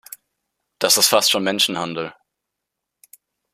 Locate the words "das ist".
0.79-1.09